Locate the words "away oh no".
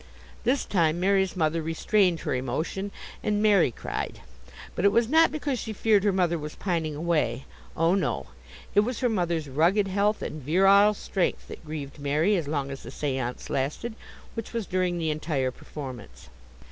6.95-8.25